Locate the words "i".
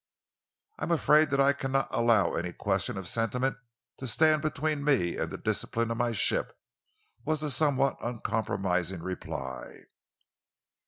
0.79-0.83, 1.39-1.53